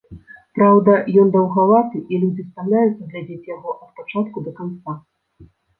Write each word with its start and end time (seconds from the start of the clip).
Праўда, 0.59 0.95
ён 1.23 1.27
даўгаваты 1.35 1.97
і 2.15 2.21
людзі 2.23 2.47
стамляюцца 2.49 3.01
глядзець 3.13 3.49
яго 3.55 3.79
ад 3.83 3.89
пачатку 4.01 4.37
да 4.49 4.61
канца. 4.63 5.01